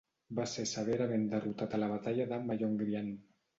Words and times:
Va 0.37 0.45
ser 0.53 0.63
severament 0.71 1.27
derrotat 1.35 1.77
a 1.77 1.81
la 1.85 1.91
batalla 1.93 2.29
de 2.35 2.43
Myeongryang. 2.49 3.15